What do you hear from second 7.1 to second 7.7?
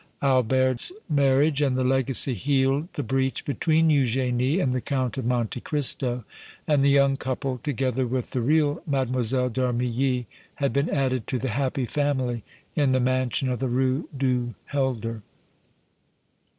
couple,